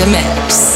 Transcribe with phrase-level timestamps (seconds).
[0.00, 0.73] in mix.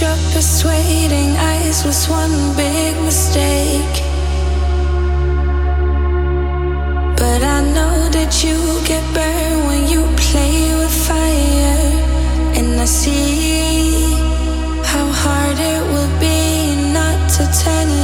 [0.00, 3.96] your persuading eyes was one big mistake.
[7.16, 11.92] But I know that you get burned when you play with fire,
[12.58, 14.12] and I see
[14.84, 17.95] how hard it will be not to turn.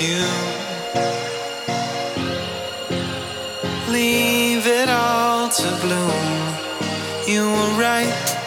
[0.00, 0.24] You.
[3.92, 6.28] Leave it all to bloom.
[7.26, 8.37] You were right.